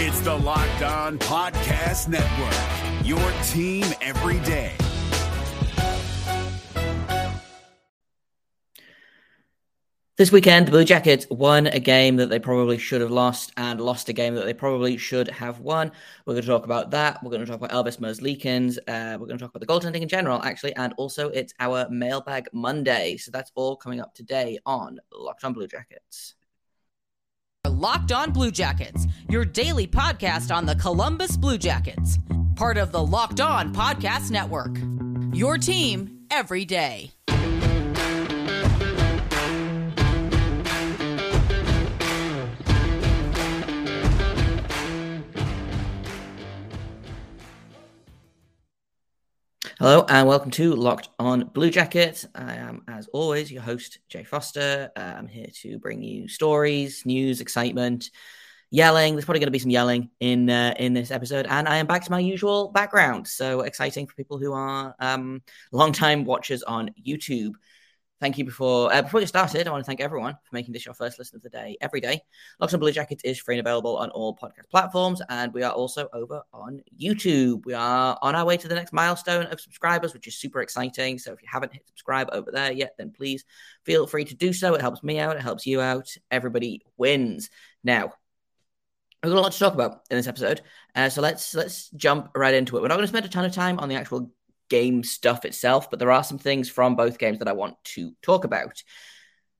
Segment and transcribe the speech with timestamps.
[0.00, 3.18] It's the Locked On Podcast Network, your
[3.48, 4.76] team every day.
[10.16, 13.80] This weekend, the Blue Jackets won a game that they probably should have lost and
[13.80, 15.90] lost a game that they probably should have won.
[16.24, 17.20] We're going to talk about that.
[17.24, 18.78] We're going to talk about Elvis Merzlikins.
[18.86, 21.90] Uh, we're going to talk about the goaltending in general, actually, and also it's our
[21.90, 23.16] Mailbag Monday.
[23.16, 26.36] So that's all coming up today on Locked On Blue Jackets.
[27.68, 32.18] Locked On Blue Jackets, your daily podcast on the Columbus Blue Jackets,
[32.56, 34.76] part of the Locked On Podcast Network.
[35.34, 37.17] Your team every day.
[49.78, 52.24] Hello and welcome to Locked On Blue Jacket.
[52.34, 54.90] I am, as always, your host, Jay Foster.
[54.96, 58.10] Uh, I'm here to bring you stories, news, excitement,
[58.72, 59.14] yelling.
[59.14, 61.86] There's probably going to be some yelling in uh, in this episode, and I am
[61.86, 63.28] back to my usual background.
[63.28, 67.52] So exciting for people who are um, long-time watchers on YouTube
[68.20, 69.66] thank you before uh, before we get started.
[69.66, 72.00] I want to thank everyone for making this your first listen of the day every
[72.00, 72.20] day.
[72.60, 75.72] Locked on Blue Jackets is free and available on all podcast platforms, and we are
[75.72, 77.64] also over on YouTube.
[77.64, 81.18] We are on our way to the next milestone of subscribers, which is super exciting.
[81.18, 83.44] So if you haven't hit subscribe over there yet, then please
[83.84, 84.74] feel free to do so.
[84.74, 85.36] It helps me out.
[85.36, 86.14] It helps you out.
[86.30, 87.50] Everybody wins.
[87.84, 88.12] Now.
[89.20, 90.60] We've got a lot to talk about in this episode,
[90.94, 92.82] uh, so let's let's jump right into it.
[92.82, 94.30] We're not going to spend a ton of time on the actual
[94.68, 98.12] game stuff itself, but there are some things from both games that I want to
[98.22, 98.82] talk about.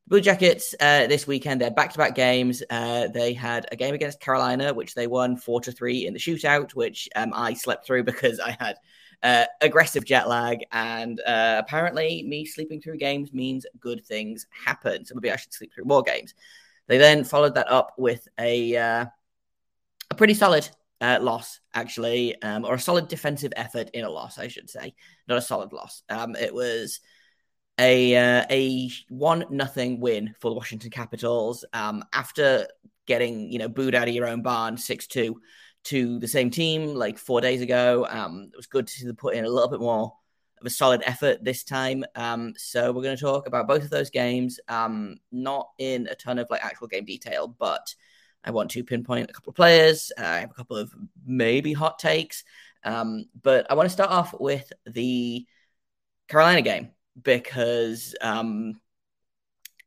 [0.07, 2.63] Blue Jackets uh, this weekend, they're back to back games.
[2.71, 6.19] Uh, they had a game against Carolina, which they won four to three in the
[6.19, 8.77] shootout, which um, I slept through because I had
[9.23, 10.65] uh, aggressive jet lag.
[10.73, 15.05] And uh, apparently, me sleeping through games means good things happen.
[15.05, 16.35] So maybe I should sleep through more games.
[16.87, 19.07] They then followed that up with a, uh,
[20.11, 20.69] a pretty solid
[21.01, 24.95] uh, loss, actually, um, or a solid defensive effort in a loss, I should say,
[25.29, 26.03] not a solid loss.
[26.09, 27.01] Um, it was
[27.79, 32.67] a uh, a one nothing win for the Washington Capitals um, after
[33.07, 35.41] getting you know booed out of your own barn six two
[35.85, 38.07] to the same team like four days ago.
[38.09, 40.13] Um, it was good to see them put in a little bit more
[40.61, 42.05] of a solid effort this time.
[42.17, 46.15] Um, so we're going to talk about both of those games, um, not in a
[46.17, 47.95] ton of like actual game detail, but
[48.45, 50.13] I want to pinpoint a couple of players.
[50.19, 50.95] Uh, I have a couple of
[51.27, 52.45] maybe hot takes.
[52.85, 55.47] Um, but I want to start off with the
[56.29, 56.91] Carolina game
[57.21, 58.81] because um,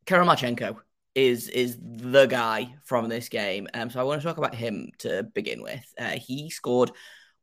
[0.05, 0.77] Kirill Marchenko
[1.13, 3.67] is is the guy from this game.
[3.73, 5.85] Um, so I want to talk about him to begin with.
[5.97, 6.91] Uh, he scored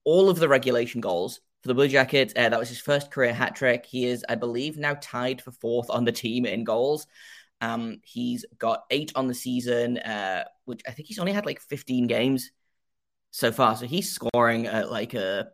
[0.04, 2.32] all of the regulation goals for the Blue Jackets.
[2.36, 3.84] Uh, that was his first career hat trick.
[3.84, 7.06] He is, I believe, now tied for fourth on the team in goals.
[7.60, 11.60] Um, he's got eight on the season, uh, which I think he's only had like
[11.60, 12.50] 15 games
[13.30, 13.76] so far.
[13.76, 15.48] So he's scoring at like a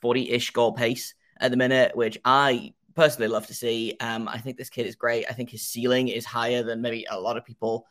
[0.00, 3.96] 40 ish goal pace at the minute, which I personally love to see.
[4.00, 5.26] Um, I think this kid is great.
[5.28, 7.86] I think his ceiling is higher than maybe a lot of people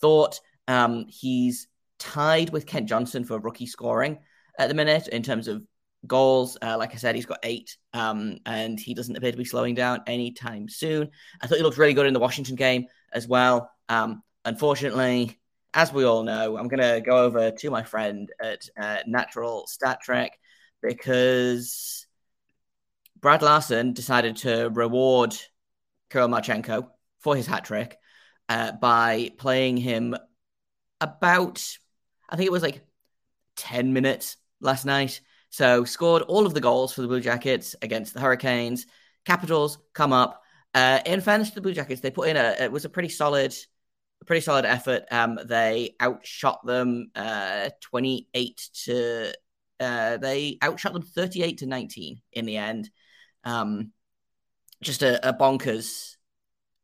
[0.00, 0.40] thought.
[0.68, 1.68] Um, he's
[1.98, 4.18] tied with Kent Johnson for rookie scoring
[4.58, 5.64] at the minute in terms of
[6.06, 6.56] goals.
[6.60, 9.74] Uh, like I said, he's got eight, um, and he doesn't appear to be slowing
[9.74, 11.10] down anytime soon.
[11.40, 13.70] I thought he looked really good in the Washington game as well.
[13.88, 15.38] Um, unfortunately,
[15.74, 19.66] as we all know, I'm going to go over to my friend at uh, Natural
[19.66, 20.38] Stat Trick
[20.82, 22.06] because
[23.20, 25.34] Brad Larsen decided to reward
[26.10, 26.88] Kirill Marchenko
[27.20, 27.96] for his hat trick
[28.48, 30.16] uh, by playing him
[31.00, 31.64] about,
[32.28, 32.84] I think it was like
[33.56, 35.20] 10 minutes last night.
[35.50, 38.86] So scored all of the goals for the Blue Jackets against the Hurricanes.
[39.24, 40.41] Capitals come up,
[40.74, 43.08] uh, in fairness to the Blue Jackets, they put in a it was a pretty
[43.08, 43.54] solid,
[44.26, 45.04] pretty solid effort.
[45.10, 49.32] Um, they outshot them uh, twenty eight to
[49.80, 52.90] uh, they outshot them thirty eight to nineteen in the end.
[53.44, 53.92] Um,
[54.80, 56.16] just a, a bonkers,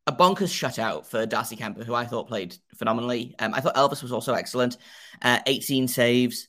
[0.06, 3.34] a bonkers shutout for Darcy Kuemper, who I thought played phenomenally.
[3.38, 4.76] Um, I thought Elvis was also excellent.
[5.22, 6.48] Uh, eighteen saves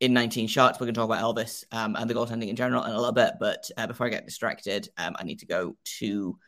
[0.00, 0.78] in 19 shots.
[0.78, 3.12] We're going to talk about Elvis um, and the goaltending in general in a little
[3.12, 3.32] bit.
[3.40, 6.38] But uh, before I get distracted, um, I need to go to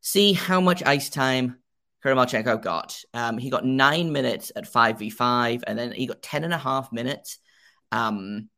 [0.00, 1.56] see how much ice time
[2.02, 3.02] Kirill got.
[3.12, 6.92] Um, he got nine minutes at 5v5, and then he got 10 and a half
[6.92, 7.38] minutes
[7.90, 8.48] um,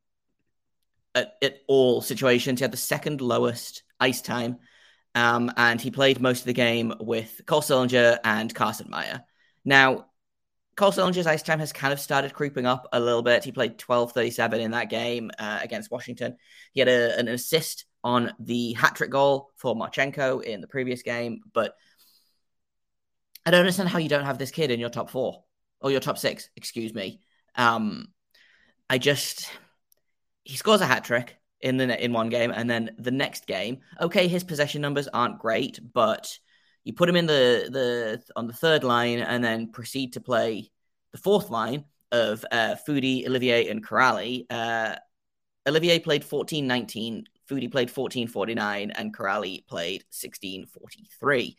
[1.14, 2.60] at, at all situations.
[2.60, 4.58] He had the second lowest ice time,
[5.14, 9.22] um, and he played most of the game with Cole Sillinger and Carson Meyer.
[9.64, 10.06] Now,
[10.76, 13.44] Cole Sillinger's ice time has kind of started creeping up a little bit.
[13.44, 16.36] He played 12:37 in that game uh, against Washington.
[16.72, 21.02] He had a, an assist on the hat trick goal for Marchenko in the previous
[21.02, 21.40] game.
[21.52, 21.74] But
[23.44, 25.44] I don't understand how you don't have this kid in your top four
[25.80, 27.20] or your top six, excuse me.
[27.54, 28.08] Um,
[28.90, 29.50] I just
[30.44, 33.80] he scores a hat trick in the in one game, and then the next game,
[34.00, 36.38] okay, his possession numbers aren't great, but
[36.84, 40.70] you put him in the the on the third line, and then proceed to play
[41.12, 44.46] the fourth line of uh, Foudy, Olivier, and Kuraly.
[44.48, 44.96] Uh,
[45.66, 51.56] Olivier played 14-19, Foudy played 14-49, and Kuraly played 16-43.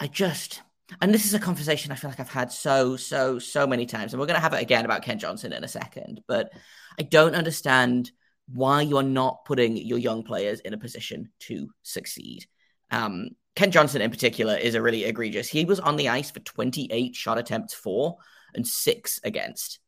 [0.00, 0.62] I just
[1.00, 4.12] and this is a conversation I feel like I've had so, so, so many times.
[4.12, 6.20] And we're going to have it again about Kent Johnson in a second.
[6.26, 6.52] But
[6.98, 8.10] I don't understand
[8.52, 12.46] why you are not putting your young players in a position to succeed.
[12.90, 15.48] Um, Kent Johnson, in particular, is a really egregious.
[15.48, 18.16] He was on the ice for 28 shot attempts for
[18.54, 19.78] and six against.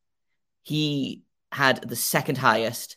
[0.62, 2.96] He had the second highest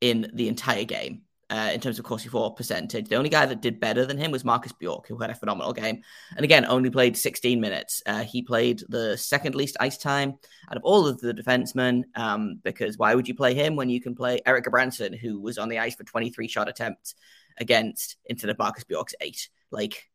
[0.00, 3.08] in the entire game uh, in terms of Corsi for percentage.
[3.08, 5.72] The only guy that did better than him was Marcus Bjork, who had a phenomenal
[5.72, 6.02] game.
[6.36, 8.02] And again, only played 16 minutes.
[8.06, 10.38] Uh, he played the second least ice time
[10.70, 14.00] out of all of the defensemen, um, because why would you play him when you
[14.00, 17.14] can play Erik Gudbranson, who was on the ice for 23 shot attempts
[17.58, 19.48] against instead of Marcus Bjork's eight?
[19.70, 20.08] Like,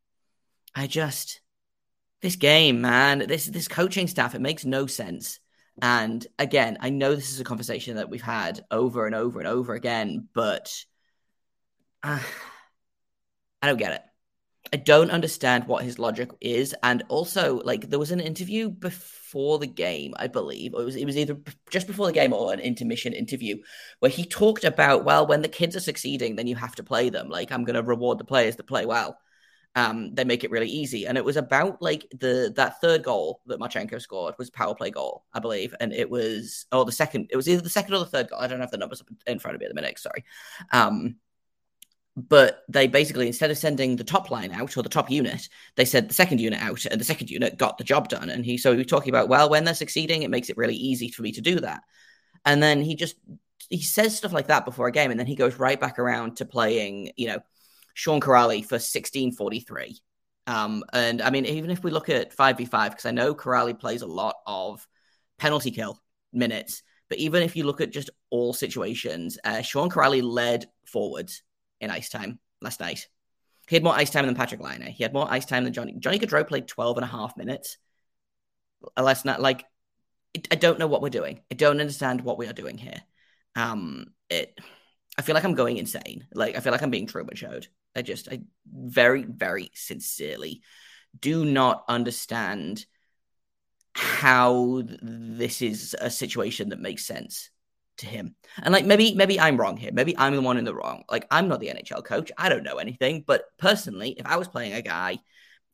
[0.74, 1.40] I just.
[2.22, 5.40] This game, man, this this coaching staff, it makes no sense.
[5.82, 9.48] And again, I know this is a conversation that we've had over and over and
[9.48, 10.84] over again, but
[12.02, 12.20] uh,
[13.62, 14.02] I don't get it.
[14.72, 19.58] I don't understand what his logic is, and also like there was an interview before
[19.58, 21.38] the game, I believe, it was it was either
[21.70, 23.56] just before the game or an intermission interview
[23.98, 27.10] where he talked about well, when the kids are succeeding, then you have to play
[27.10, 27.28] them.
[27.30, 29.18] Like I'm going to reward the players that play well.
[29.76, 33.40] Um, they make it really easy, and it was about like the that third goal
[33.46, 37.28] that Marchenko scored was power play goal, I believe, and it was oh the second,
[37.30, 38.40] it was either the second or the third goal.
[38.40, 39.98] I don't have the numbers in front of me at the minute.
[39.98, 40.24] Sorry.
[40.72, 41.16] Um,
[42.16, 45.84] but they basically instead of sending the top line out or the top unit they
[45.84, 48.58] sent the second unit out and the second unit got the job done and he
[48.58, 51.22] so he was talking about well when they're succeeding it makes it really easy for
[51.22, 51.82] me to do that
[52.44, 53.16] and then he just
[53.68, 56.36] he says stuff like that before a game and then he goes right back around
[56.36, 57.38] to playing you know
[58.00, 60.00] sean Kuraly for 1643
[60.46, 64.02] um and i mean even if we look at 5v5 because i know Kuraly plays
[64.02, 64.86] a lot of
[65.38, 66.00] penalty kill
[66.32, 71.42] minutes but even if you look at just all situations uh, sean Kuraly led forwards
[71.80, 73.08] in ice time last night.
[73.68, 74.82] He had more ice time than Patrick Laine.
[74.82, 75.94] He had more ice time than Johnny.
[75.98, 77.78] Johnny Gaudreau played 12 and a half minutes
[78.98, 79.40] last night.
[79.40, 79.64] Like,
[80.50, 81.40] I don't know what we're doing.
[81.50, 83.00] I don't understand what we are doing here.
[83.56, 84.58] Um, it.
[85.20, 86.26] I feel like I'm going insane.
[86.32, 87.68] Like, I feel like I'm being Truman showed.
[87.94, 90.62] I just, I very, very sincerely
[91.20, 92.86] do not understand
[93.92, 97.50] how this is a situation that makes sense
[97.98, 98.34] to him.
[98.62, 99.90] And like maybe maybe I'm wrong here.
[99.92, 101.04] Maybe I'm the one in the wrong.
[101.10, 102.32] Like I'm not the NHL coach.
[102.38, 103.22] I don't know anything.
[103.26, 105.18] But personally, if I was playing a guy,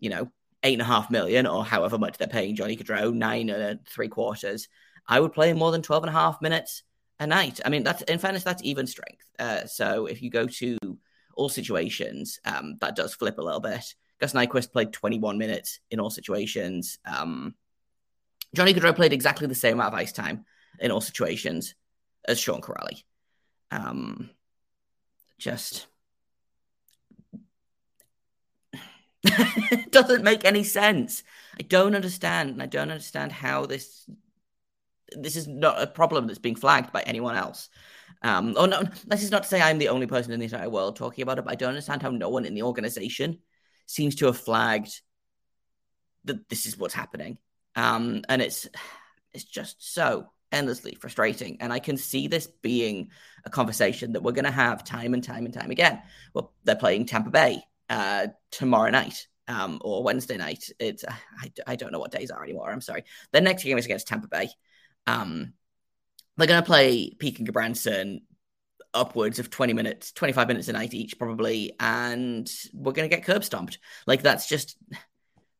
[0.01, 0.33] you know,
[0.65, 4.09] eight and a half million or however much they're paying Johnny Gaudreau, nine and three
[4.09, 4.67] quarters,
[5.07, 6.83] I would play more than 12 and a half minutes
[7.19, 7.61] a night.
[7.65, 9.25] I mean, that's in fairness, that's even strength.
[9.39, 10.79] Uh, so if you go to
[11.35, 13.95] all situations, um, that does flip a little bit.
[14.21, 16.99] Gus Nyquist played 21 minutes in all situations.
[17.05, 17.55] Um,
[18.55, 20.45] Johnny Gaudreau played exactly the same amount of ice time
[20.79, 21.75] in all situations
[22.27, 23.03] as Sean Kuraly.
[23.71, 24.31] Um,
[25.39, 25.87] just
[29.91, 31.23] doesn't make any sense.
[31.59, 34.09] I don't understand, and I don't understand how this
[35.13, 37.69] this is not a problem that's being flagged by anyone else.
[38.23, 40.97] Um, no, this is not to say I'm the only person in the entire world
[40.97, 43.39] talking about it, but I don't understand how no one in the organization
[43.87, 45.01] seems to have flagged
[46.25, 47.39] that this is what's happening.
[47.77, 48.67] Um, and it's
[49.33, 51.59] it's just so endlessly frustrating.
[51.61, 53.11] And I can see this being
[53.45, 56.01] a conversation that we're going to have time and time and time again.
[56.35, 60.71] Well, they're playing Tampa Bay uh, tomorrow night um, or Wednesday night.
[60.79, 62.71] It's I, I don't know what days are anymore.
[62.71, 63.05] I'm sorry.
[63.33, 64.49] Their next game is against Tampa Bay.
[65.07, 65.55] Um,
[66.37, 68.21] they're going to play Peeke and Gudbranson
[68.93, 71.73] upwards of 20 minutes, 25 minutes a night each, probably.
[71.79, 73.79] And we're going to get curb stomped.
[74.07, 74.77] Like, that's just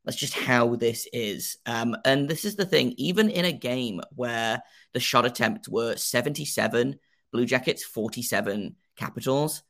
[0.07, 1.57] that's just how this is.
[1.65, 4.61] Um, and this is the thing, even in a game where
[4.93, 6.97] the shot attempts were 77,
[7.33, 9.63] Blue Jackets 47 Capitals,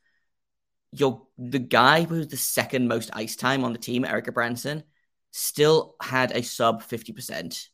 [0.91, 4.83] you're the guy who's the second most ice time on the team, Erik Branson,
[5.31, 7.67] still had a sub 50%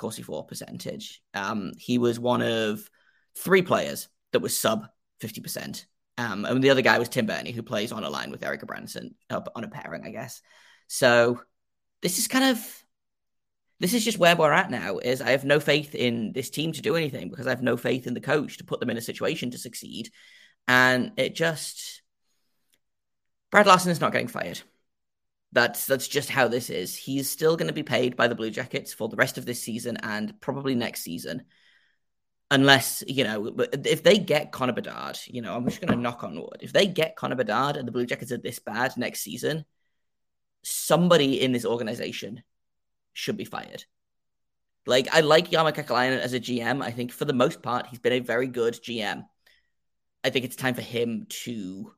[0.00, 1.22] Corsi for percentage.
[1.34, 2.88] Um, he was one of
[3.36, 4.86] three players that was sub
[5.22, 5.84] 50%.
[6.18, 8.66] Um, and the other guy was Tim Berni, who plays on a line with Erik
[8.66, 10.42] Branson uh, on a pairing, I guess.
[10.88, 11.40] So
[12.02, 12.84] this is kind of
[13.78, 16.72] this is just where we're at now is i have no faith in this team
[16.72, 18.96] to do anything because i have no faith in the coach to put them in
[18.96, 20.10] a situation to succeed
[20.68, 22.02] and it just
[23.50, 24.60] brad Larsen is not getting fired
[25.52, 28.50] that's that's just how this is he's still going to be paid by the blue
[28.50, 31.44] jackets for the rest of this season and probably next season
[32.50, 33.54] unless you know,
[33.84, 36.58] if they get Connor Bedard, you know, I'm just going to knock on wood.
[36.60, 39.64] If they get Connor Bedard and the Blue Jackets are this bad next season,
[40.62, 42.42] somebody in this organization
[43.12, 43.84] should be fired.
[44.86, 46.82] Like I like Jarmo Kekalainen as a GM.
[46.82, 49.24] I think for the most part he's been a very good GM.
[50.24, 51.92] I think it's time for him to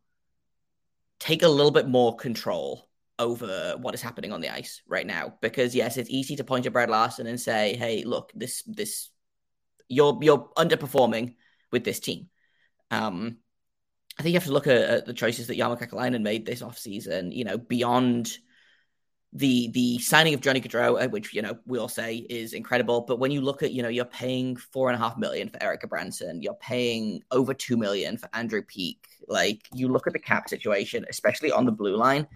[1.18, 2.88] take a little bit more control
[3.18, 5.34] over what is happening on the ice right now.
[5.40, 9.10] Because yes, it's easy to point at Brad Larsen and say, "Hey, look, this this
[9.88, 11.34] you're you're underperforming
[11.70, 12.28] with this team."
[12.90, 13.38] Um,
[14.18, 16.62] I think you have to look at, at the choices that Jarmo Kekalainen made this
[16.62, 18.36] offseason, you know, beyond
[19.32, 23.00] the the signing of Johnny Gaudreau, uh, which you know we all say is incredible,
[23.00, 25.62] but when you look at you know you're paying four and a half million for
[25.62, 29.06] Erik Branson, you're paying over two million for Andrew Peeke.
[29.28, 32.28] Like you look at the cap situation, especially on the blue line,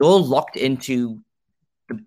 [0.00, 1.20] you're locked into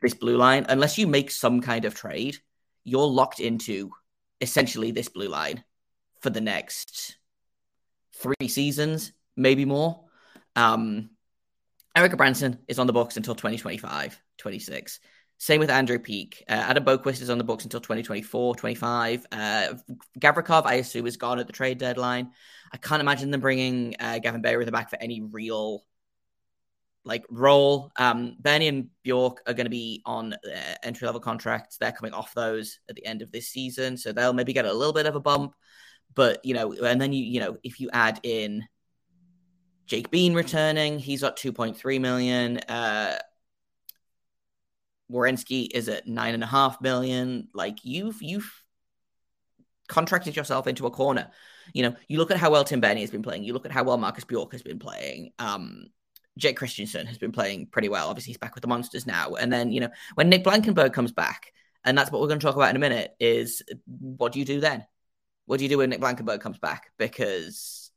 [0.02, 2.38] this blue line unless you make some kind of trade.
[2.84, 3.92] You're locked into
[4.42, 5.64] essentially this blue line
[6.22, 7.18] for the next
[8.16, 10.06] three seasons, maybe more.
[10.56, 11.12] Um,
[11.96, 15.00] Erik Gudbranson is on the books until 2025, 26.
[15.38, 16.44] Same with Andrew Peeke.
[16.48, 19.26] Uh, Adam Boqvist is on the books until 2024, 25.
[19.32, 19.74] Uh,
[20.20, 22.32] Gavrikov, I assume, is gone at the trade deadline.
[22.72, 25.84] I can't imagine them bringing uh, Gavin Bayreuther back for any real
[27.06, 27.92] like role.
[27.98, 31.78] Um, Berni and Bjork are going to be on uh, entry level contracts.
[31.78, 34.74] They're coming off those at the end of this season, so they'll maybe get a
[34.74, 35.56] little bit of a bump.
[36.16, 38.64] But you know, and then you you know if you add in
[39.86, 42.58] Jake Bean returning, he's got 2.3 million.
[42.60, 43.18] Uh,
[45.12, 47.50] Werenski is at nine and a half million.
[47.54, 48.52] Like you've you've
[49.88, 51.30] contracted yourself into a corner.
[51.74, 53.44] You know, you look at how well Tim Berni has been playing.
[53.44, 55.32] You look at how well Marcus Bjork has been playing.
[55.40, 55.88] Um,
[56.38, 58.10] Jake Christiansen has been playing pretty well.
[58.10, 59.36] Obviously, he's back with the Monsters now.
[59.36, 62.46] And then, you know, when Nick Blankenburg comes back, and that's what we're going to
[62.46, 64.86] talk about in a minute, is what do you do then?
[65.46, 66.92] What do you do when Nick Blankenburg comes back?
[66.98, 67.92] Because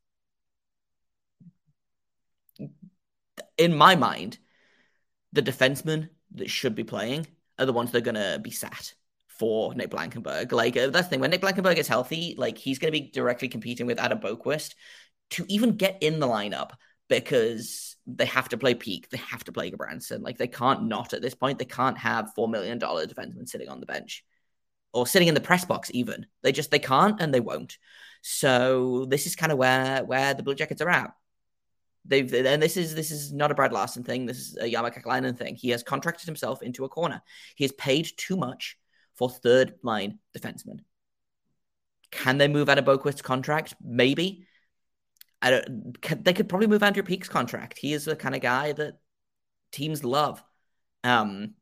[3.57, 4.39] in my mind,
[5.33, 7.27] the defensemen that should be playing
[7.59, 8.95] are the ones that are going to be sat
[9.29, 10.53] for Nick Blankenburg.
[10.53, 11.21] Like uh, that's the thing.
[11.21, 14.75] When Nick Blankenburg is healthy, like he's going to be directly competing with Adam Boqvist
[15.31, 16.71] to even get in the lineup
[17.09, 20.23] because they have to play Peeke, they have to play Gudbranson.
[20.23, 21.59] Like they can't not at this point.
[21.59, 24.25] They can't have four million dollar defensemen sitting on the bench
[24.93, 25.91] or sitting in the press box.
[25.93, 27.79] Even they just they can't and they won't.
[28.23, 31.13] So this is kind of where where the Blue Jackets are at.
[32.05, 34.27] They've and this is this is not a Brad Larsen thing.
[34.27, 35.57] This is a Jarmo Kekalainen thing.
[35.57, 37.23] He has contracted himself into a corner.
[37.57, 38.77] He has paid too much
[39.15, 40.81] for third line defensemen.
[42.11, 43.75] Can they move out of Boqvist's contract?
[43.83, 44.47] Maybe.
[45.43, 47.79] I don't, they could probably move Andrew Peeke's contract.
[47.79, 48.99] He is the kind of guy that
[49.73, 50.43] teams love.
[51.05, 51.55] Um,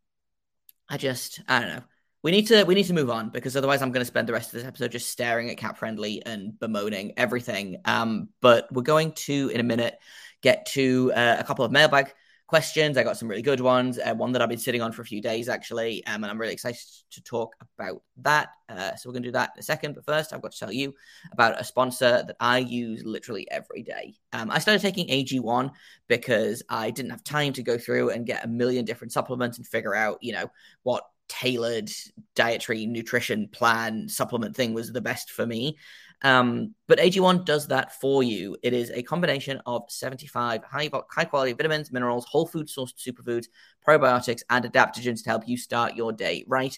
[0.88, 1.82] I just I don't know.
[2.22, 4.32] We need to we need to move on because otherwise I'm going to spend the
[4.32, 7.80] rest of this episode just staring at Cap Friendly and bemoaning everything.
[7.84, 9.98] Um, but we're going to in a minute
[10.40, 12.14] get to uh, a couple of mailbag
[12.54, 12.96] questions.
[12.96, 13.98] I got some really good ones.
[13.98, 16.40] Uh, one that I've been sitting on for a few days, actually, um, and I'm
[16.40, 18.50] really excited to talk about that.
[18.68, 19.96] Uh, so we're going to do that in a second.
[19.96, 20.94] But first, I've got to tell you
[21.32, 24.14] about a sponsor that I use literally every day.
[24.32, 25.72] Um, I started taking AG1
[26.06, 29.66] because I didn't have time to go through and get a million different supplements and
[29.66, 30.48] figure out, you know,
[30.84, 31.90] what tailored
[32.36, 35.76] dietary nutrition plan supplement thing was the best for me.
[36.24, 38.56] Um, but AG1 does that for you.
[38.62, 43.46] It is a combination of 75 high, high quality vitamins, minerals, whole food sourced superfoods,
[43.86, 46.76] probiotics, and adaptogens to help you start your day right.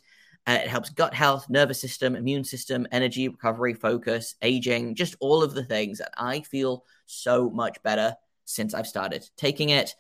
[0.49, 5.43] Uh, it helps gut health, nervous system, immune system, energy, recovery, focus, aging, just all
[5.43, 5.99] of the things.
[5.99, 9.95] that I feel so much better since I've started taking it.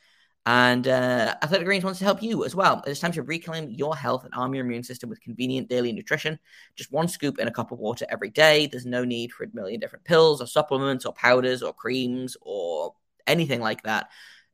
[0.46, 2.80] And uh, Athletic Greens wants to help you as well.
[2.86, 6.38] It's time to reclaim your health and arm your immune system with convenient daily nutrition.
[6.76, 8.68] Just one scoop in a cup of water every day.
[8.68, 12.94] There's no need for a million different pills or supplements or powders or creams or
[13.26, 14.08] anything like that.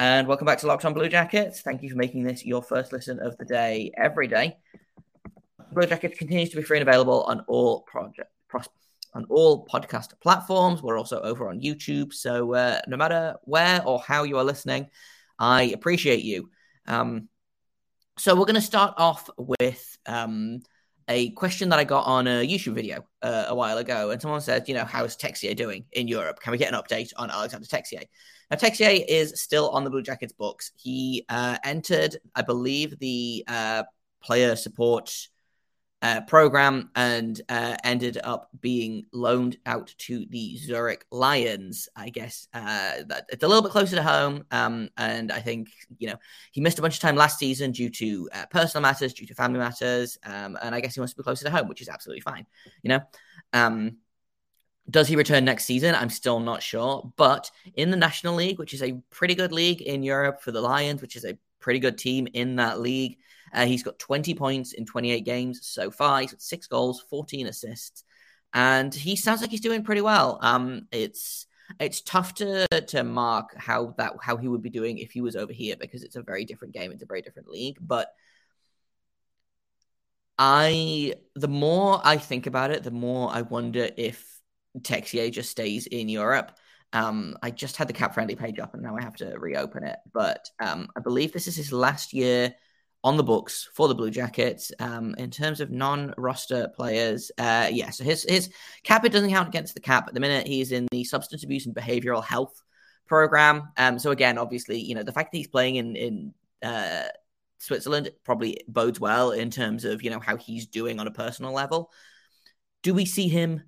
[0.00, 1.60] And welcome back to Locked On Blue Jackets.
[1.60, 4.56] Thank you for making this your first listen of the day every day.
[5.72, 8.68] Blue Jackets continues to be free and available on all project pros-
[9.14, 10.82] on all podcast platforms.
[10.82, 12.12] We're also over on YouTube.
[12.12, 14.88] So uh, no matter where or how you are listening,
[15.38, 16.50] I appreciate you.
[16.86, 17.28] Um,
[18.18, 20.60] so we're going to start off with um,
[21.08, 24.40] a question that I got on a YouTube video uh, a while ago, and someone
[24.40, 26.40] said, you know, how is Texier doing in Europe?
[26.40, 28.04] Can we get an update on Alexander Texier?
[28.50, 30.72] Now, Texier is still on the Blue Jackets books.
[30.76, 33.82] He uh, entered, I believe, the uh,
[34.22, 35.28] player support
[36.04, 41.88] uh, program and uh, ended up being loaned out to the Zurich Lions.
[41.96, 45.70] I guess uh, that it's a little bit closer to home, um, and I think
[45.96, 46.16] you know
[46.52, 49.34] he missed a bunch of time last season due to uh, personal matters, due to
[49.34, 51.88] family matters, um, and I guess he wants to be closer to home, which is
[51.88, 52.46] absolutely fine.
[52.82, 53.00] You know.
[53.54, 53.96] Um,
[54.90, 55.94] does he return next season?
[55.94, 57.10] I'm still not sure.
[57.16, 60.60] But in the National League, which is a pretty good league in Europe for the
[60.60, 63.16] Lions, which is a pretty good team in that league,
[63.54, 66.20] uh, he's got 20 points in 28 games so far.
[66.20, 68.04] He's got six goals, 14 assists,
[68.52, 70.38] and he sounds like he's doing pretty well.
[70.42, 71.46] Um, it's
[71.80, 75.36] it's tough to to mark how that how he would be doing if he was
[75.36, 76.92] over here because it's a very different game.
[76.92, 78.12] It's a very different league, but.
[80.36, 84.40] I the more I think about it, the more I wonder if
[84.80, 86.58] Texier just stays in Europe.
[86.94, 89.84] Um, I just had the cap friendly page up and now I have to reopen
[89.84, 89.98] it.
[90.12, 92.54] But um, I believe this is his last year
[93.02, 94.72] on the books for the Blue Jackets.
[94.78, 98.50] Um, in terms of non-roster players, uh, yeah, so his his
[98.84, 100.46] cap it doesn't count against the cap at the minute.
[100.46, 102.62] He's in the substance abuse and behavioral health
[103.06, 103.68] program.
[103.76, 107.08] Um, so again, obviously, you know the fact that he's playing in in uh,
[107.58, 111.52] Switzerland probably bodes well in terms of you know how he's doing on a personal
[111.52, 111.90] level.
[112.82, 113.62] Do we see him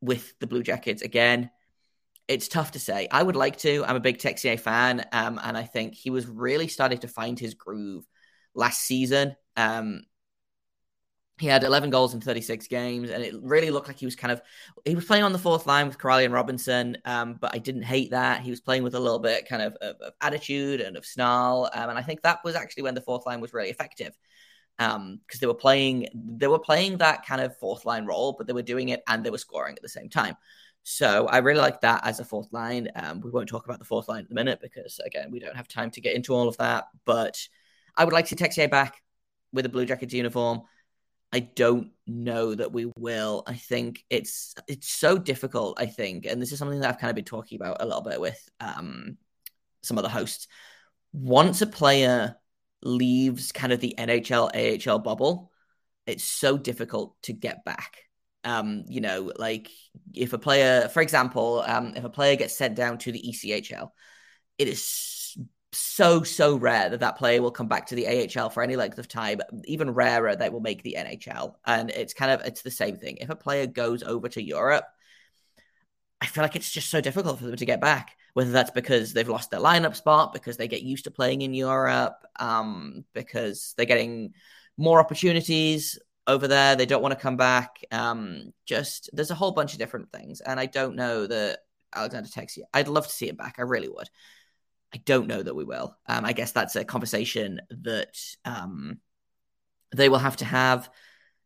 [0.00, 1.50] with the Blue Jackets again?
[2.26, 3.06] It's tough to say.
[3.10, 3.84] I would like to.
[3.84, 7.38] I'm a big Texier fan, um, and I think he was really starting to find
[7.38, 8.06] his groove
[8.54, 9.36] last season.
[9.56, 10.04] Um,
[11.38, 14.32] he had 11 goals in 36 games, and it really looked like he was kind
[14.32, 14.40] of
[14.84, 16.96] he was playing on the fourth line with Kuraly and Robinson.
[17.04, 18.40] Um, but I didn't hate that.
[18.40, 21.68] He was playing with a little bit kind of of, of attitude and of snarl,
[21.74, 24.16] um, and I think that was actually when the fourth line was really effective
[24.78, 28.46] because um, they were playing they were playing that kind of fourth line role, but
[28.46, 30.36] they were doing it and they were scoring at the same time.
[30.84, 32.88] So I really like that as a fourth line.
[32.94, 35.56] Um, we won't talk about the fourth line at the minute because again we don't
[35.56, 37.48] have time to get into all of that, but
[37.96, 39.00] I would like to see Texier back
[39.52, 40.62] with a Blue Jackets uniform.
[41.32, 43.42] I don't know that we will.
[43.46, 45.80] I think it's it's so difficult.
[45.80, 48.02] I think, and this is something that I've kind of been talking about a little
[48.02, 49.16] bit with um,
[49.82, 50.46] some of the hosts.
[51.12, 52.36] Once a player
[52.82, 55.50] leaves kind of the NHL AHL bubble,
[56.06, 58.04] it's so difficult to get back.
[58.44, 59.70] Um, you know, like
[60.12, 63.90] if a player, for example, um, if a player gets sent down to the ECHL,
[64.58, 65.14] it is
[65.72, 68.98] so so rare that that player will come back to the AHL for any length
[68.98, 69.40] of time.
[69.64, 73.18] Even rarer, they will make the NHL, and it's kind of it's the same thing.
[73.18, 74.84] If a player goes over to Europe,
[76.20, 78.16] I feel like it's just so difficult for them to get back.
[78.34, 81.54] Whether that's because they've lost their lineup spot, because they get used to playing in
[81.54, 84.34] Europe, um, because they're getting
[84.76, 87.84] more opportunities over there, they don't want to come back.
[87.90, 91.58] Um, just there's a whole bunch of different things, and I don't know that
[91.94, 92.64] Alexander Texier.
[92.72, 93.56] I'd love to see him back.
[93.58, 94.08] I really would.
[94.94, 95.96] I don't know that we will.
[96.06, 99.00] Um, I guess that's a conversation that um,
[99.94, 100.88] they will have to have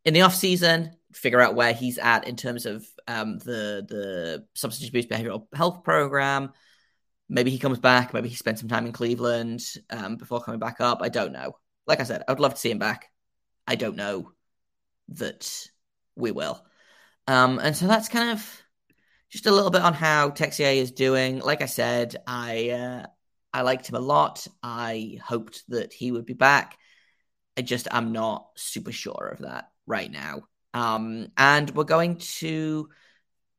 [0.05, 0.95] in the off season.
[1.13, 5.83] Figure out where he's at in terms of um, the the substance abuse behavioral health
[5.83, 6.53] program.
[7.27, 8.13] Maybe he comes back.
[8.13, 10.99] Maybe he spends some time in Cleveland um, before coming back up.
[11.01, 11.57] I don't know.
[11.85, 13.11] Like I said, I would love to see him back.
[13.67, 14.31] I don't know
[15.13, 15.67] that
[16.15, 16.63] we will.
[17.27, 18.61] Um, and so that's kind of
[19.29, 21.39] just a little bit on how Texier is doing.
[21.39, 23.05] Like I said, I uh,
[23.53, 24.47] I liked him a lot.
[24.63, 26.77] I hoped that he would be back.
[27.57, 30.43] I just am not super sure of that right now.
[30.73, 32.89] Um, and we're going to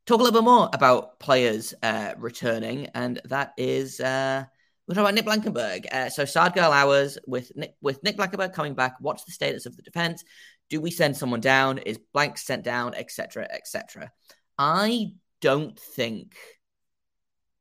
[0.06, 4.44] talk a little bit more about players uh, returning, and that is uh,
[4.86, 5.86] we're talking about Nick Blankenburg.
[5.92, 8.96] Uh, so Saad Girl hours with Nick, with Nick Blankenburg coming back.
[9.00, 10.24] What's the status of the defense?
[10.70, 11.78] Do we send someone down?
[11.78, 12.94] Is Blank sent down?
[12.94, 13.46] Etc.
[13.50, 14.10] Etc.
[14.56, 16.36] I don't think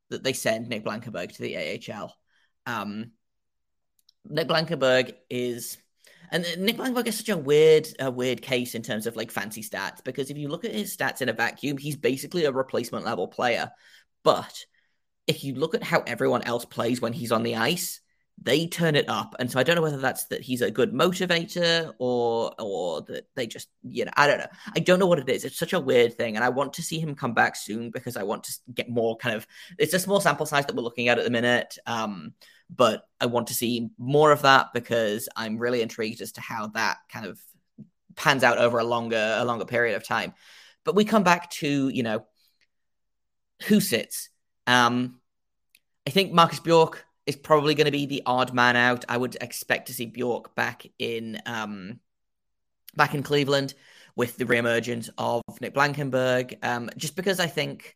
[0.10, 2.15] that they send Nick Blankenburg to the AHL.
[2.65, 3.12] Um,
[4.26, 5.78] Nick Blankenburg is,
[6.32, 9.63] and Nick Blankenburg is such a weird, a weird case in terms of like fancy
[9.63, 13.06] stats because if you look at his stats in a vacuum, he's basically a replacement
[13.06, 13.72] level player.
[14.24, 14.65] But
[15.26, 18.02] if you look at how everyone else plays when he's on the ice,
[18.41, 19.36] they turn it up.
[19.39, 23.28] And so I don't know whether that's that he's a good motivator or or that
[23.36, 24.47] they just you know I don't know.
[24.75, 25.45] I don't know what it is.
[25.45, 28.15] It's such a weird thing, and I want to see him come back soon because
[28.15, 29.47] I want to get more kind of.
[29.78, 32.34] It's a small sample size that we're looking at at the minute, um,
[32.73, 36.67] but I want to see more of that because I'm really intrigued as to how
[36.67, 37.39] that kind of
[38.15, 40.34] pans out over a longer a longer period of time.
[40.86, 42.25] But we come back to you know
[43.63, 44.30] who sits.
[44.65, 45.19] Um,
[46.08, 49.06] I think Marcus Bjork is probably going to be the odd man out.
[49.08, 52.00] I would expect to see Bjork back in um,
[52.96, 53.76] back in Cleveland
[54.15, 57.96] with the reemergence of Nick Blankenburg, um, just because I think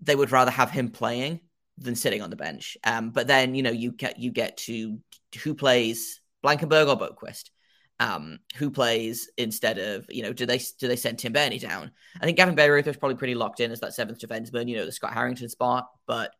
[0.00, 1.40] they would rather have him playing
[1.76, 2.76] than sitting on the bench.
[2.84, 5.00] Um, but then you know you get you get to
[5.42, 7.50] who plays Blankenburg or Boqvist.
[7.98, 11.90] Um, who plays instead of you know do they do they send Tim Berni down?
[12.20, 14.68] I think Gavin Bayreuther is probably pretty locked in as that seventh defenseman.
[14.68, 16.32] You know the Scott Harrington spot, but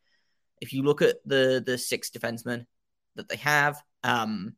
[0.61, 2.67] if you look at the the six defensemen
[3.17, 4.55] that they have, um,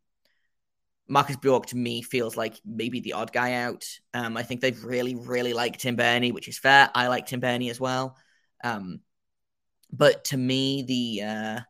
[1.08, 3.84] Marcus Bjork to me feels like maybe the odd guy out.
[4.12, 6.90] Um, I think they've really, really liked Tim Berni, which is fair.
[6.94, 8.16] I like Tim Berni as well.
[8.62, 9.00] Um,
[9.90, 11.60] but to me, the uh,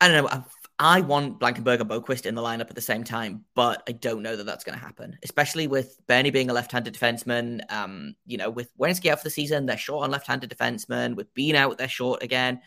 [0.00, 0.44] I don't know.
[0.78, 4.22] I want Blankenburg and Boqvist in the lineup at the same time, but I don't
[4.22, 7.60] know that that's going to happen, especially with Berni being a left-handed defenseman.
[7.72, 11.14] Um, you know, with Werenski out for the season, they're short on left-handed defensemen.
[11.14, 12.60] With Bean out, they're short again.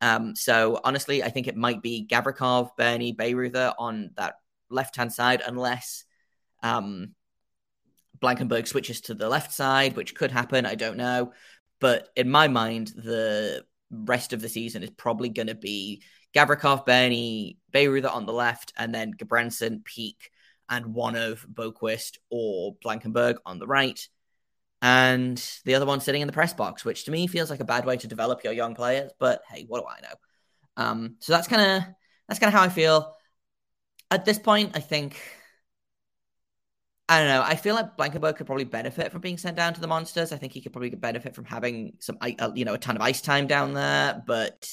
[0.00, 4.36] Um, so honestly, I think it might be Gavrikov, Bernie, Bayreuther on that
[4.70, 6.04] left-hand side, unless
[6.62, 7.14] um,
[8.20, 10.64] Blankenburg switches to the left side, which could happen.
[10.64, 11.34] I don't know,
[11.78, 16.02] but in my mind, the rest of the season is probably going to be
[16.34, 20.30] Gavrikov, Berni, Bayreuther on the left, and then Gudbranson, Peeke,
[20.68, 24.06] and one of Boqvist or Blankenburg on the right.
[24.82, 27.64] And the other one sitting in the press box, which to me feels like a
[27.64, 29.10] bad way to develop your young players.
[29.18, 30.14] But hey, what do I know?
[30.76, 31.94] Um, so that's kind of
[32.28, 33.14] that's kind of how I feel
[34.10, 34.72] at this point.
[34.74, 35.20] I think
[37.10, 37.42] I don't know.
[37.42, 40.32] I feel like Blankenburg could probably benefit from being sent down to the monsters.
[40.32, 42.16] I think he could probably benefit from having some,
[42.54, 44.22] you know, a ton of ice time down there.
[44.24, 44.70] But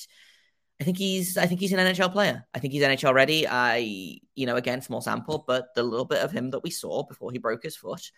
[0.80, 2.46] I think he's I think he's an NHL player.
[2.54, 3.48] I think he's NHL ready.
[3.48, 7.04] I you know again small sample, but the little bit of him that we saw
[7.04, 8.12] before he broke his foot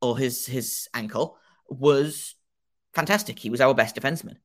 [0.00, 2.34] or his his ankle was
[2.94, 3.38] fantastic.
[3.38, 4.36] He was our best defenseman.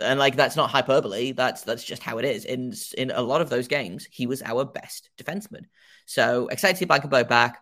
[0.00, 1.32] And like that's not hyperbole.
[1.32, 2.44] That's that's just how it is.
[2.44, 5.66] In in a lot of those games, he was our best defenseman.
[6.06, 7.58] So excited to see Blankenburg back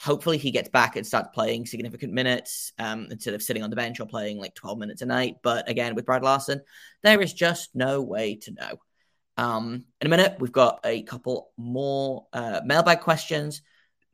[0.00, 3.76] hopefully he gets back and starts playing significant minutes um, instead of sitting on the
[3.76, 5.36] bench or playing like 12 minutes a night.
[5.42, 6.60] But again, with Brad Larsen,
[7.02, 8.80] there is just no way to know.
[9.36, 13.62] Um, in a minute, we've got a couple more uh, mailbag questions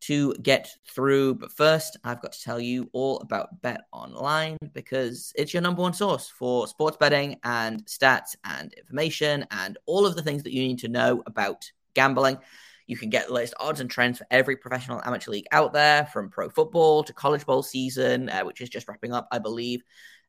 [0.03, 1.35] to get through.
[1.37, 5.81] But first, I've got to tell you all about Bet Online because it's your number
[5.81, 10.53] one source for sports betting and stats and information and all of the things that
[10.53, 12.39] you need to know about gambling.
[12.87, 16.07] You can get the latest odds and trends for every professional amateur league out there,
[16.07, 19.83] from pro football to college bowl season, uh, which is just wrapping up, I believe.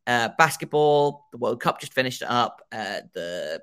[0.07, 2.61] Uh, basketball, the World Cup just finished up.
[2.71, 3.61] Uh, the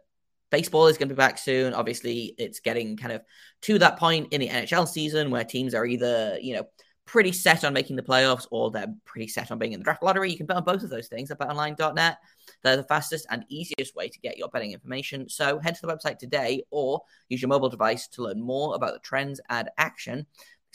[0.50, 1.72] baseball is going to be back soon.
[1.72, 3.22] Obviously, it's getting kind of
[3.62, 6.64] to that point in the NHL season where teams are either, you know,
[7.05, 10.03] pretty set on making the playoffs or they're pretty set on being in the draft
[10.03, 10.31] lottery.
[10.31, 12.19] You can bet on both of those things at betonline.net.
[12.62, 15.29] They're the fastest and easiest way to get your betting information.
[15.29, 18.95] So head to the website today or use your mobile device to learn more about
[18.95, 20.27] the trends and action.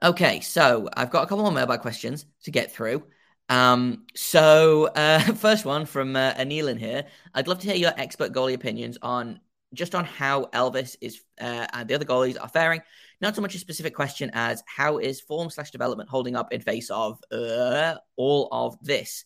[0.01, 3.03] Okay, so I've got a couple more mailbag questions to get through.
[3.49, 7.05] Um, so uh, first one from uh, Anil in here.
[7.33, 9.39] I'd love to hear your expert goalie opinions on
[9.73, 12.81] just on how Elvis is uh, and the other goalies are faring.
[13.21, 16.61] Not so much a specific question as how is form slash development holding up in
[16.61, 19.25] face of uh, all of this.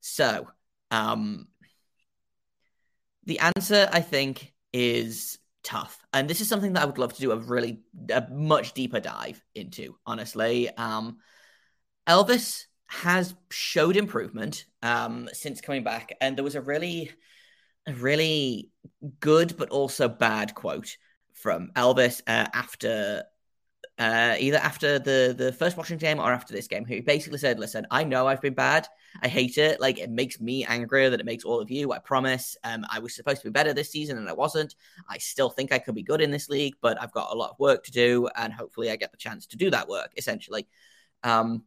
[0.00, 0.48] So,
[0.90, 1.48] um,
[3.24, 7.20] the answer I think is tough, and this is something that I would love to
[7.20, 9.96] do a really a much deeper dive into.
[10.06, 11.18] Honestly, um,
[12.06, 17.10] Elvis has showed improvement um, since coming back, and there was a really,
[17.86, 18.70] really
[19.20, 20.96] good but also bad quote
[21.32, 23.24] from Elvis uh, after
[23.98, 27.58] uh, either after the the first Washington game or after this game, who basically said,
[27.58, 28.86] "Listen, I know I've been bad.
[29.22, 29.80] I hate it.
[29.80, 31.92] Like it makes me angrier than it makes all of you.
[31.92, 32.56] I promise.
[32.62, 34.74] Um, I was supposed to be better this season and I wasn't.
[35.08, 37.50] I still think I could be good in this league, but I've got a lot
[37.50, 40.12] of work to do, and hopefully, I get the chance to do that work.
[40.16, 40.66] Essentially,
[41.22, 41.64] um,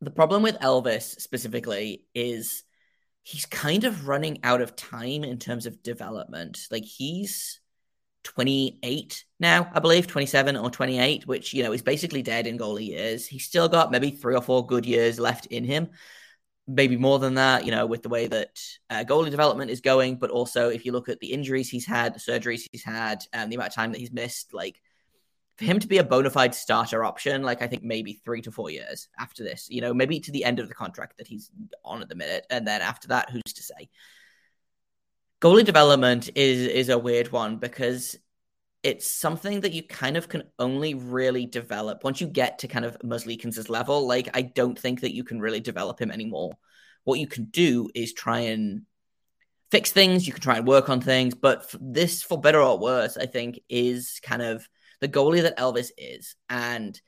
[0.00, 2.64] the problem with Elvis specifically is
[3.22, 6.58] he's kind of running out of time in terms of development.
[6.70, 7.60] Like he's
[8.24, 12.88] 28 now, I believe, 27 or 28, which, you know, is basically dead in goalie
[12.88, 13.26] years.
[13.26, 15.90] He's still got maybe three or four good years left in him.
[16.66, 18.60] Maybe more than that, you know, with the way that
[18.90, 20.16] uh, goalie development is going.
[20.16, 23.50] But also, if you look at the injuries he's had, the surgeries he's had, and
[23.50, 24.80] the amount of time that he's missed, like
[25.60, 28.50] for him to be a bona fide starter option, like I think maybe three to
[28.50, 31.50] four years after this, you know, maybe to the end of the contract that he's
[31.84, 32.46] on at the minute.
[32.48, 33.90] And then after that, who's to say?
[35.42, 38.18] Goalie development is is a weird one because
[38.82, 42.86] it's something that you kind of can only really develop once you get to kind
[42.86, 44.08] of Merzlikins' level.
[44.08, 46.56] Like, I don't think that you can really develop him anymore.
[47.04, 48.86] What you can do is try and
[49.70, 53.18] fix things, you can try and work on things, but this, for better or worse,
[53.18, 54.66] I think is kind of
[55.00, 56.36] the goalie that Elvis is.
[56.48, 57.00] And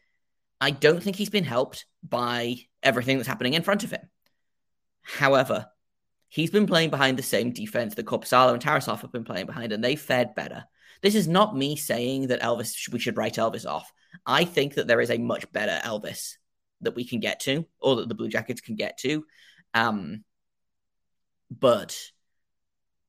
[0.61, 4.09] I don't think he's been helped by everything that's happening in front of him.
[5.03, 5.67] However,
[6.29, 9.73] he's been playing behind the same defense that Korpisalo and Tarasov have been playing behind,
[9.73, 10.65] and they fared better.
[11.03, 13.93] This is not me saying that Elvis, we should write Elvis off.
[14.25, 16.35] I think that there is a much better Elvis
[16.83, 19.25] that we can get to, or that the Blue Jackets can get to.
[19.75, 20.25] Um,
[21.51, 21.99] but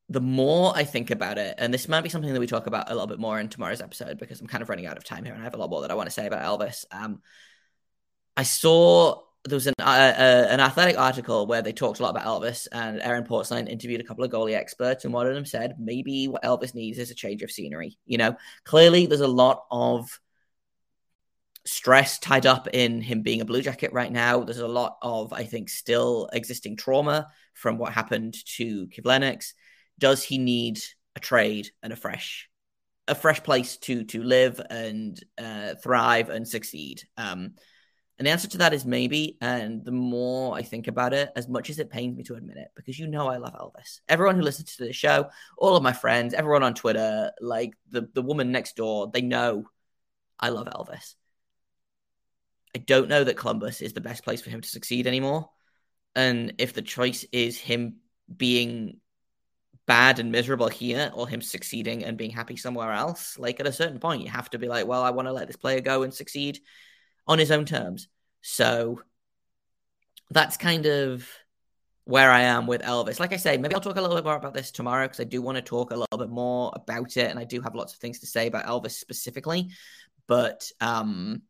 [0.09, 2.89] the more I think about it, and this might be something that we talk about
[2.89, 5.23] a little bit more in tomorrow's episode because I'm kind of running out of time
[5.23, 6.85] here and I have a lot more that I want to say about Elvis.
[6.91, 7.21] Um,
[8.35, 12.11] I saw there was an uh, uh, an athletic article where they talked a lot
[12.11, 15.45] about Elvis, and Aaron Portzline interviewed a couple of goalie experts, and one of them
[15.45, 17.97] said maybe what Elvis needs is a change of scenery.
[18.05, 20.19] You know, clearly there's a lot of
[21.65, 24.43] stress tied up in him being a Blue Jacket right now.
[24.43, 29.53] There's a lot of, I think, still existing trauma from what happened to Kivlenieks
[29.99, 30.79] does he need
[31.15, 32.49] a trade and a fresh
[33.07, 37.03] a fresh place to to live and uh, thrive and succeed?
[37.17, 37.55] Um,
[38.17, 39.37] and the answer to that is maybe.
[39.41, 42.57] And the more I think about it, as much as it pains me to admit
[42.57, 44.01] it, because you know I love Elvis.
[44.07, 48.07] Everyone who listens to the show, all of my friends, everyone on Twitter, like the
[48.13, 49.65] the woman next door, they know
[50.39, 51.15] I love Elvis.
[52.75, 55.49] I don't know that Columbus is the best place for him to succeed anymore.
[56.15, 57.97] And if the choice is him
[58.35, 58.99] being
[59.85, 63.37] bad and miserable here or him succeeding and being happy somewhere else.
[63.37, 65.47] Like at a certain point, you have to be like, well, I want to let
[65.47, 66.59] this player go and succeed
[67.27, 68.07] on his own terms.
[68.41, 69.01] So
[70.29, 71.27] that's kind of
[72.05, 73.19] where I am with Elvis.
[73.19, 75.25] Like I say, maybe I'll talk a little bit more about this tomorrow because I
[75.25, 77.93] do want to talk a little bit more about it, and I do have lots
[77.93, 79.69] of things to say about Elvis specifically.
[80.27, 81.43] But um,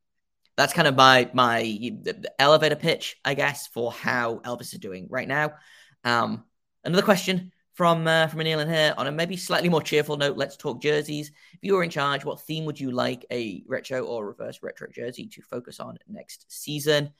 [0.55, 1.91] that's kind of my my
[2.37, 5.53] elevator pitch, I guess, for how Elvis is doing right now.
[6.03, 6.43] Um,
[6.83, 10.37] another question from uh, from Anil in here on a maybe slightly more cheerful note.
[10.37, 11.31] Let's talk jerseys.
[11.53, 14.87] If you were in charge, what theme would you like a retro or reverse retro
[14.91, 17.11] jersey to focus on next season?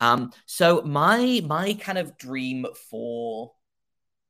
[0.00, 3.52] Um, so my my kind of dream for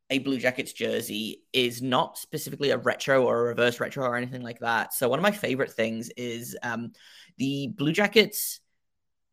[0.09, 4.43] a Blue Jackets jersey is not specifically a retro or a reverse retro or anything
[4.43, 4.95] like that.
[4.95, 6.93] So one of my favorite things is um,
[7.39, 8.61] the Blue Jackets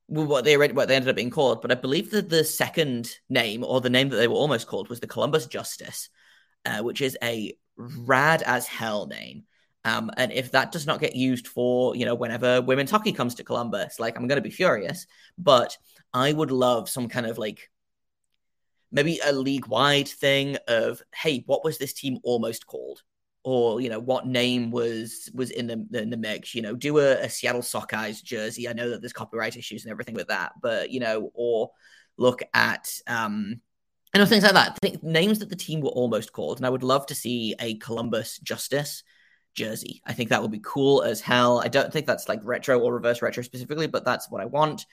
[0.07, 3.63] what they what they ended up being called, but I believe that the second name
[3.63, 6.09] or the name that they were almost called was the Columbus Justice
[6.65, 9.43] uh, which is a rad as hell name.
[9.85, 13.35] Um, and if that does not get used for, you know, whenever women's hockey comes
[13.35, 15.07] to Columbus, like I'm going to be furious.
[15.37, 15.77] But
[16.13, 17.69] I would love some kind of like
[18.91, 23.01] maybe a league wide thing of, hey, what was this team almost called?
[23.45, 26.55] Or you know what name was was in the in the mix?
[26.55, 28.69] You know, do a, a Seattle Sockeyes jersey.
[28.69, 31.71] I know that there's copyright issues and everything with that, but you know, or
[32.15, 33.59] look at um,
[34.13, 34.77] and know things like that.
[34.81, 37.75] Th- names that the team were almost called, and I would love to see a
[37.75, 39.03] Columbus Justice
[39.55, 40.01] jersey.
[40.05, 41.59] I think that would be cool as hell.
[41.59, 44.85] I don't think that's like retro or reverse retro specifically, but that's what I want.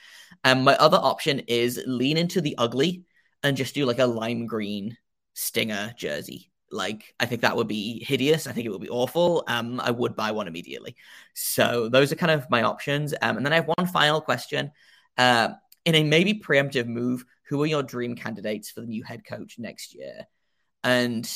[0.44, 3.04] And um, my other option is lean into the ugly
[3.42, 4.96] and just do like a lime green
[5.34, 6.50] stinger jersey.
[6.70, 8.46] Like I think that would be hideous.
[8.46, 9.44] I think it would be awful.
[9.48, 10.94] Um, I would buy one immediately.
[11.34, 13.12] So those are kind of my options.
[13.20, 14.72] Um, and then I have one final question.
[15.18, 15.50] Uh,
[15.84, 19.56] in a maybe preemptive move, who are your dream candidates for the new head coach
[19.58, 20.24] next year?
[20.84, 21.28] And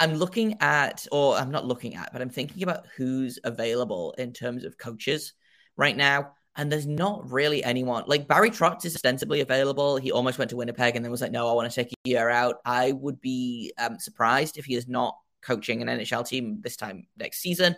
[0.00, 4.32] I'm looking at, or I'm not looking at, but I'm thinking about who's available in
[4.32, 5.34] terms of coaches
[5.76, 6.32] right now.
[6.56, 9.98] And there's not really anyone like Barry Trotz is ostensibly available.
[9.98, 12.08] He almost went to Winnipeg and then was like, no, I want to take a
[12.08, 12.56] year out.
[12.64, 17.06] I would be um, surprised if he is not coaching an NHL team this time
[17.18, 17.76] next season.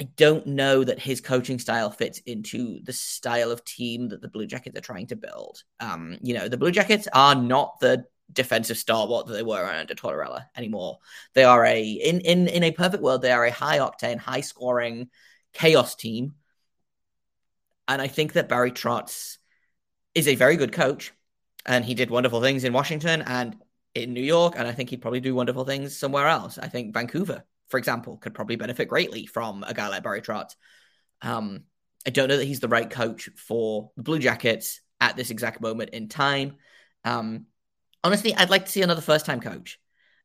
[0.00, 4.28] I don't know that his coaching style fits into the style of team that the
[4.28, 5.62] Blue Jackets are trying to build.
[5.78, 9.94] Um, you know, the Blue Jackets are not the defensive stalwart that they were under
[9.94, 10.98] Tortorella anymore.
[11.34, 14.40] They are a in in in a perfect world, they are a high octane, high
[14.40, 15.10] scoring
[15.52, 16.34] chaos team.
[17.86, 19.38] And I think that Barry Trotz
[20.14, 21.12] is a very good coach,
[21.66, 23.56] and he did wonderful things in Washington and
[23.94, 26.58] in New York, and I think he'd probably do wonderful things somewhere else.
[26.58, 30.54] I think Vancouver, for example, could probably benefit greatly from a guy like Barry Trotz.
[31.22, 31.64] Um,
[32.06, 35.60] I don't know that he's the right coach for the Blue Jackets at this exact
[35.60, 36.56] moment in time.
[37.04, 37.46] Um,
[38.02, 39.80] honestly, I'd like to see another first time coach.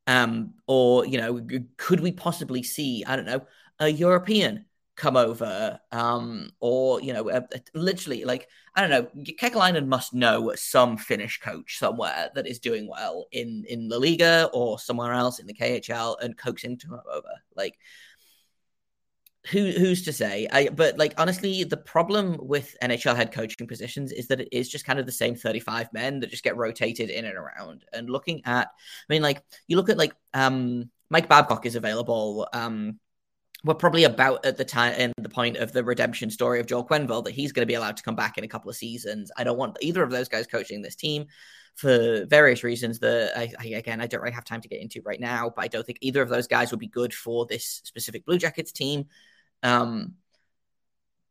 [0.08, 1.45] Um, or, you know,
[1.78, 3.45] could we possibly see, I don't know,
[3.80, 4.65] a European
[5.00, 5.80] come over?
[5.92, 7.42] Um, or, you know,
[7.74, 12.88] literally, like, I don't know, Kekalainen must know some Finnish coach somewhere that is doing
[12.88, 16.88] well in, in La Liga or somewhere else in the KHL and coax him to
[16.88, 17.32] come over.
[17.56, 17.76] Like,
[19.48, 20.48] who who's to say?
[20.52, 24.70] I but like honestly, the problem with NHL head coaching positions is that it is
[24.70, 27.86] just kind of the same 35 men that just get rotated in and around.
[27.94, 32.48] And looking at I mean like you look at like um Mike Babcock is available.
[32.52, 33.00] Um
[33.63, 36.86] we're probably about at the time and the point of the redemption story of Joel
[36.86, 39.32] Quenneville that he's going to be allowed to come back in a couple of seasons.
[39.38, 41.26] I don't want either of those guys coaching this team
[41.76, 45.02] for various reasons that I, I, again I don't really have time to get into
[45.04, 45.52] right now.
[45.54, 48.38] But I don't think either of those guys would be good for this specific Blue
[48.38, 49.06] Jackets team.
[49.62, 50.13] Um,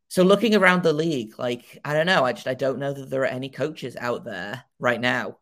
[0.09, 3.09] so looking around the league, like I don't know, I just I don't know that
[3.09, 5.39] there are any coaches out there right now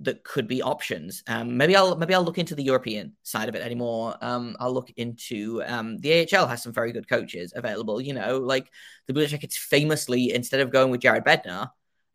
[0.00, 1.24] that could be options.
[1.26, 4.16] Um, maybe I'll maybe I'll look into the European side of it anymore.
[4.20, 8.00] Um, I'll look into um, the AHL has some very good coaches available.
[8.00, 8.70] You know, like
[9.06, 11.70] the Blue Jackets famously instead of going with Jared Bednar,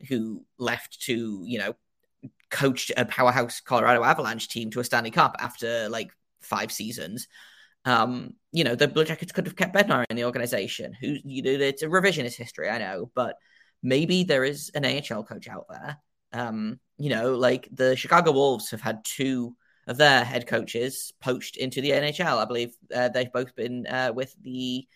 [0.08, 1.74] who left to you know
[2.50, 7.28] coach a powerhouse Colorado Avalanche team to a Stanley Cup after like five seasons.
[7.84, 10.94] Um, you know, the Blue Jackets could have kept Bednar in the organization.
[10.94, 13.36] Who you know, it's a revisionist history, I know, but
[13.82, 15.98] maybe there is an AHL coach out there.
[16.34, 21.56] Um, you know, like the Chicago Wolves have had two of their head coaches poached
[21.56, 22.38] into the NHL.
[22.38, 24.86] I believe uh, they've both been uh, with the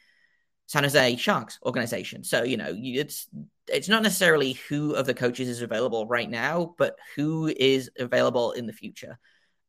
[0.66, 2.24] San Jose Sharks organization.
[2.24, 3.29] So you know, it's
[3.66, 8.53] it's not necessarily who of the coaches is available right now, but who is available
[8.53, 9.18] in the future.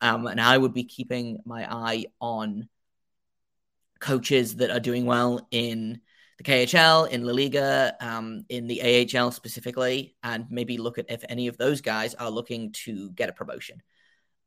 [0.02, 2.70] Um, and I would be keeping my eye on
[4.00, 6.00] coaches that are doing well in
[6.40, 11.22] the KHL, in La Liga, um, in the AHL specifically, and maybe look at if
[11.28, 13.84] any of those guys are looking to get a promotion.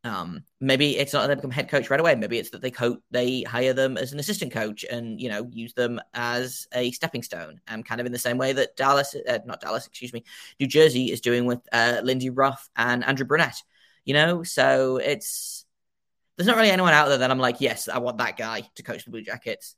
[0.02, 2.14] Um, maybe it's not that they become head coach right away.
[2.14, 5.46] Maybe it's that they co- they hire them as an assistant coach and you know
[5.52, 7.60] use them as a stepping stone.
[7.68, 10.24] Um, kind of in the same way that Dallas, uh, not Dallas, excuse me,
[10.58, 13.62] New Jersey is doing with uh, Lindy Ruff and Andrew Brunette.
[14.06, 15.66] You know, so it's
[16.36, 18.82] there's not really anyone out there that I'm like, yes, I want that guy to
[18.82, 19.76] coach the Blue Jackets,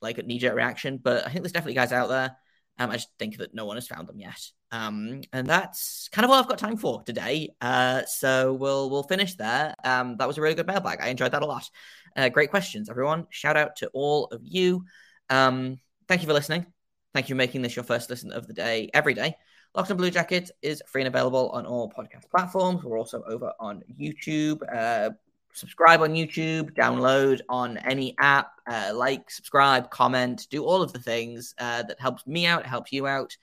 [0.00, 0.98] like a knee jerk reaction.
[1.02, 2.36] But I think there's definitely guys out there.
[2.78, 4.40] Um, I just think that no one has found them yet.
[4.72, 7.50] Um, and that's kind of all I've got time for today.
[7.60, 9.74] Uh, so we'll we'll finish there.
[9.84, 11.00] Um, that was a really good mailbag.
[11.00, 11.68] I enjoyed that a lot.
[12.16, 13.26] Uh, great questions, everyone.
[13.30, 14.84] Shout out to all of you.
[15.28, 16.66] Um, thank you for listening.
[17.12, 19.36] Thank you for making this your first listen of the day every day.
[19.74, 22.82] Locked on Blue Jacket is free and available on all podcast platforms.
[22.82, 24.62] We're also over on YouTube.
[24.72, 25.10] Uh,
[25.52, 30.98] subscribe on YouTube, download on any app, uh, like, subscribe, comment, do all of the
[30.98, 33.36] things uh, that helps me out, helps you out.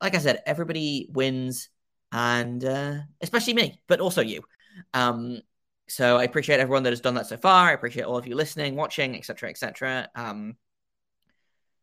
[0.00, 1.68] Like I said, everybody wins,
[2.12, 4.42] and uh, especially me, but also you.
[4.94, 5.40] Um,
[5.88, 7.68] so I appreciate everyone that has done that so far.
[7.68, 10.08] I appreciate all of you listening, watching, etc., etc.
[10.14, 10.56] Um,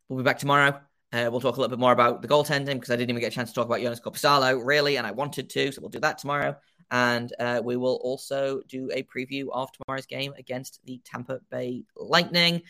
[0.08, 0.80] we'll be back tomorrow.
[1.12, 3.32] Uh, we'll talk a little bit more about the goaltending because I didn't even get
[3.32, 5.72] a chance to talk about Jonas Korpisalo, really, and I wanted to.
[5.72, 6.56] So we'll do that tomorrow.
[6.92, 11.84] And uh, we will also do a preview of tomorrow's game against the Tampa Bay
[11.96, 12.62] Lightning,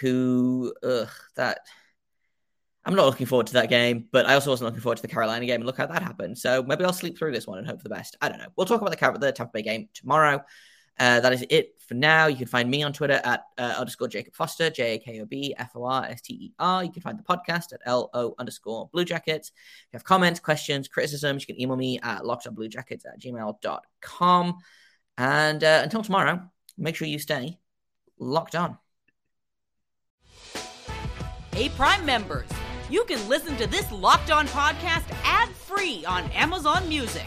[0.00, 1.60] who, ugh, that.
[2.86, 5.08] I'm not looking forward to that game, but I also wasn't looking forward to the
[5.08, 6.36] Carolina game and look how that happened.
[6.36, 8.14] So maybe I'll sleep through this one and hope for the best.
[8.20, 8.48] I don't know.
[8.56, 10.42] We'll talk about the, the Tampa Bay game tomorrow.
[10.98, 12.26] Uh, that is it for now.
[12.26, 15.26] You can find me on Twitter at uh, underscore Jakob Forster, J A K O
[15.26, 16.84] B F O R S T E R.
[16.84, 19.48] You can find the podcast at L O underscore Blue Jackets.
[19.48, 24.58] If you have comments, questions, criticisms, you can email me at lockedonbluejackets at gmail.com.
[25.18, 26.42] And uh, until tomorrow,
[26.78, 27.58] make sure you stay
[28.18, 28.78] locked on.
[31.52, 32.48] Hey, Prime members,
[32.90, 37.26] you can listen to this Locked On podcast ad free on Amazon Music.